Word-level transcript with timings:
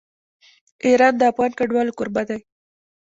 ایران 0.85 1.13
د 1.17 1.21
افغان 1.31 1.51
کډوالو 1.59 1.95
کوربه 1.97 2.23
دی. 2.29 2.39